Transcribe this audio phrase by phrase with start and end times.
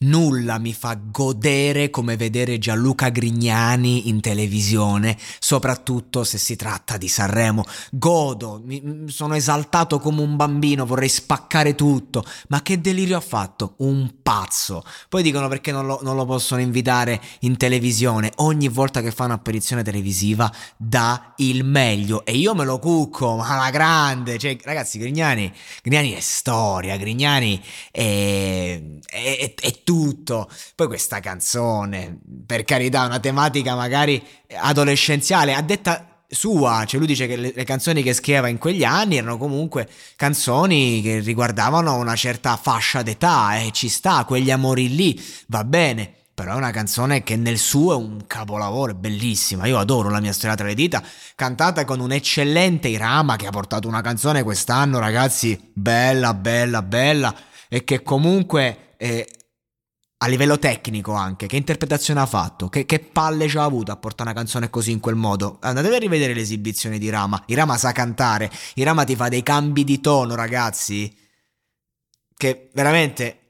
[0.00, 7.08] Nulla mi fa godere come vedere Gianluca Grignani in televisione, soprattutto se si tratta di
[7.08, 7.64] Sanremo.
[7.90, 12.24] Godo, mi, sono esaltato come un bambino, vorrei spaccare tutto.
[12.48, 13.74] Ma che delirio ha fatto?
[13.78, 14.84] Un pazzo.
[15.08, 18.30] Poi dicono perché non lo, non lo possono invitare in televisione.
[18.36, 22.24] Ogni volta che fa un'apparizione televisiva dà il meglio.
[22.24, 24.38] E io me lo cucco, ma la grande.
[24.38, 27.60] Cioè, ragazzi, Grignani, Grignani è storia, Grignani
[27.90, 30.50] è, è, è, è tutto.
[30.74, 34.22] Poi questa canzone, per carità, una tematica magari
[34.60, 38.84] adolescenziale, a detta sua, cioè lui dice che le, le, canzoni che scriveva in quegli
[38.84, 44.50] anni erano comunque canzoni che riguardavano una certa fascia d'età e eh, ci sta, quegli
[44.50, 46.12] amori lì, va bene.
[46.34, 49.66] Però è una canzone che nel suo è un capolavoro, è bellissima.
[49.66, 51.02] Io adoro la mia storia tra le dita,
[51.34, 57.34] cantata con un eccellente Irama che ha portato una canzone quest'anno, ragazzi, bella, bella, bella,
[57.68, 59.26] e che comunque eh,
[60.20, 63.96] a livello tecnico anche, che interpretazione ha fatto, che, che, palle ci ha avuto a
[63.96, 65.58] portare una canzone così in quel modo.
[65.60, 70.00] Andatevi a rivedere l'esibizione di Rama, Irama sa cantare, Irama ti fa dei cambi di
[70.00, 71.16] tono ragazzi,
[72.36, 73.46] che veramente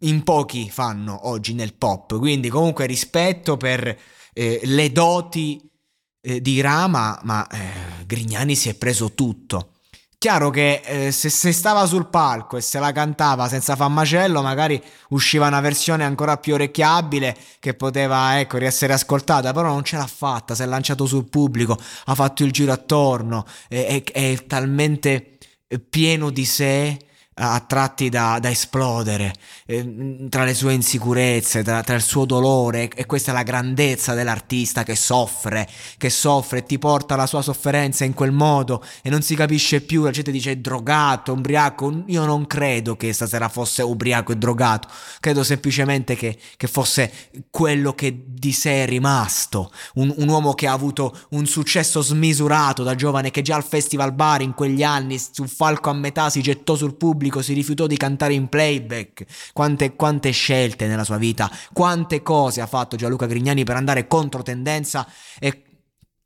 [0.00, 3.98] in pochi fanno oggi nel pop, quindi comunque rispetto per
[4.32, 5.70] eh, le doti
[6.22, 9.73] eh, di Rama, ma eh, Grignani si è preso tutto.
[10.24, 14.40] Chiaro che eh, se, se, stava sul palco e se la cantava senza far macello,
[14.40, 19.98] magari usciva una versione ancora più orecchiabile che poteva ecco, essere ascoltata, però non ce
[19.98, 24.46] l'ha fatta, si è lanciato sul pubblico, ha fatto il giro attorno, è, è, è
[24.46, 25.36] talmente
[25.90, 26.96] pieno di sé
[27.34, 29.32] attratti da, da esplodere,
[29.66, 34.14] eh, tra le sue insicurezze, tra, tra, il suo dolore, e questa è la grandezza
[34.14, 35.68] dell'artista che soffre,
[35.98, 39.80] che soffre e ti porta la sua sofferenza in quel modo e non si capisce
[39.80, 44.88] più, la gente dice drogato, ubriaco, io non credo che stasera fosse ubriaco e drogato,
[45.20, 47.12] credo semplicemente che, che fosse
[47.50, 52.82] quello che di sé è rimasto, un, un uomo che ha avuto un successo smisurato
[52.82, 56.40] da giovane che già al Festival Bar in quegli anni sul falco a metà si
[56.40, 59.24] gettò sul pubblico, pubblico, si rifiutò di cantare in playback.
[59.52, 64.42] Quante, quante scelte nella sua vita, quante cose ha fatto Gianluca Grignani per andare contro
[64.42, 65.06] tendenza
[65.38, 65.62] e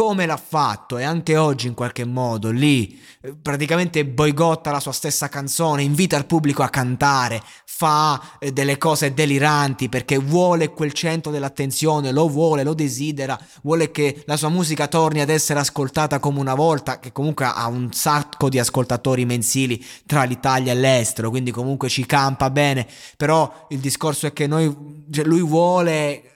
[0.00, 4.92] come l'ha fatto e anche oggi in qualche modo lì eh, praticamente boicotta la sua
[4.92, 10.94] stessa canzone, invita il pubblico a cantare, fa eh, delle cose deliranti perché vuole quel
[10.94, 16.18] centro dell'attenzione, lo vuole, lo desidera, vuole che la sua musica torni ad essere ascoltata
[16.18, 21.28] come una volta, che comunque ha un sacco di ascoltatori mensili tra l'Italia e l'estero,
[21.28, 22.86] quindi comunque ci campa bene,
[23.18, 26.29] però il discorso è che noi, cioè lui vuole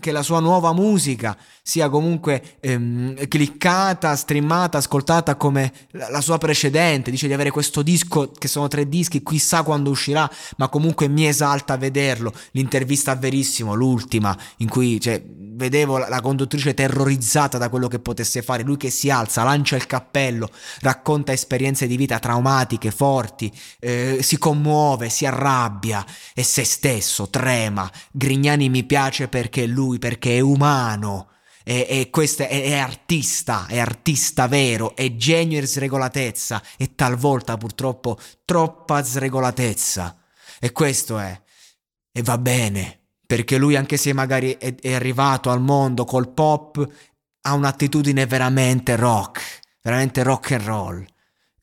[0.00, 7.10] che la sua nuova musica sia comunque ehm, cliccata, streamata, ascoltata come la sua precedente.
[7.10, 11.26] Dice di avere questo disco, che sono tre dischi, chissà quando uscirà, ma comunque mi
[11.26, 12.32] esalta vederlo.
[12.52, 15.22] L'intervista verissimo, l'ultima, in cui cioè,
[15.60, 18.62] vedevo la, la conduttrice terrorizzata da quello che potesse fare.
[18.62, 20.48] Lui che si alza, lancia il cappello,
[20.80, 26.04] racconta esperienze di vita traumatiche, forti, eh, si commuove, si arrabbia,
[26.34, 27.88] e se stesso, trema.
[28.10, 31.30] Grignani mi piace perché lui, perché è umano
[31.62, 37.56] e, e questo è, è, artista, è artista vero, è genio e sregolatezza e talvolta
[37.56, 40.16] purtroppo troppa sregolatezza.
[40.58, 41.40] E questo è.
[42.12, 46.84] E va bene, perché lui anche se magari è, è arrivato al mondo col pop,
[47.42, 51.06] ha un'attitudine veramente rock, veramente rock and roll.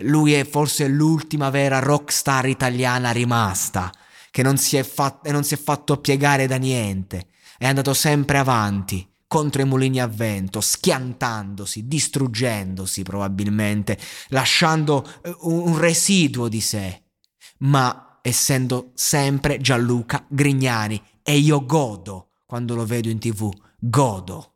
[0.00, 3.90] Lui è forse l'ultima vera rockstar italiana rimasta,
[4.30, 7.28] che non si è, fat- non si è fatto piegare da niente,
[7.58, 13.98] è andato sempre avanti, contro i mulini a vento, schiantandosi, distruggendosi probabilmente,
[14.28, 17.02] lasciando eh, un residuo di sé,
[17.58, 24.55] ma essendo sempre Gianluca Grignani e io godo quando lo vedo in tv, godo.